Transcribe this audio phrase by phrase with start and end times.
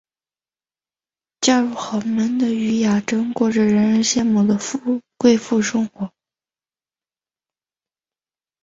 [1.41, 6.11] 嫁入豪门的禹雅珍过着人人称羡的贵妇生活。